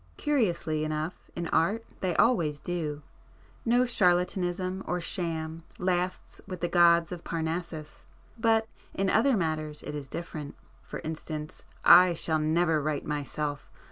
Curiously 0.17 0.83
enough 0.83 1.29
in 1.35 1.45
art 1.49 1.85
they 1.99 2.15
always 2.15 2.59
do,—no 2.59 3.85
charlatanism 3.85 4.77
[p 4.77 4.79
81] 4.79 4.81
or 4.87 4.99
sham 4.99 5.63
lasts 5.77 6.41
with 6.47 6.61
the 6.61 6.67
gods 6.67 7.11
of 7.11 7.23
Parnassus. 7.23 8.07
But 8.35 8.67
in 8.95 9.11
other 9.11 9.37
matters 9.37 9.83
it 9.83 9.93
is 9.93 10.07
different. 10.07 10.55
For 10.81 11.01
instance 11.03 11.65
I 11.85 12.15
shall 12.15 12.39
never 12.39 12.81
right 12.81 13.05
myself! 13.05 13.69